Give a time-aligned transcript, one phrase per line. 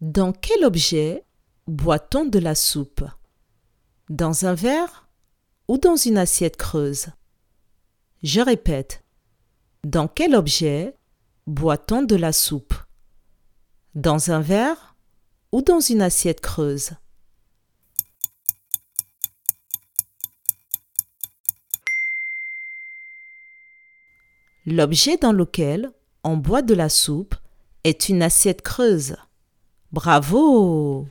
[0.00, 1.26] Dans quel objet
[1.66, 3.04] boit-on de la soupe?
[4.08, 5.10] Dans un verre
[5.68, 7.08] ou dans une assiette creuse?
[8.22, 9.04] Je répète.
[9.84, 10.96] Dans quel objet
[11.46, 12.72] boit-on de la soupe?
[13.94, 14.96] Dans un verre
[15.52, 16.92] ou dans une assiette creuse?
[24.64, 25.92] L'objet dans lequel
[26.24, 27.34] on boit de la soupe
[27.84, 29.16] est une assiette creuse.
[29.92, 31.08] Bravo